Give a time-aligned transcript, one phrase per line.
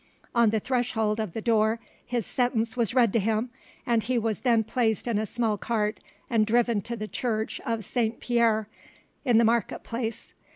[0.33, 3.51] On the threshold of the door his sentence was read to him,
[3.85, 7.85] and he was then placed in a small cart and driven to the church of
[7.85, 8.19] St.
[8.19, 8.67] Pierre
[9.25, 10.33] in the market place.